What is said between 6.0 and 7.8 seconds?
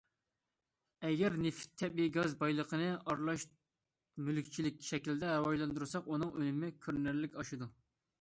ئۇنىڭ ئۈنۈمى كۆرۈنەرلىك ئاشىدۇ.